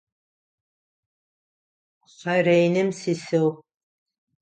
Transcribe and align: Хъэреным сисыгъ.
Хъэреным 2.15 2.89
сисыгъ. 2.99 3.51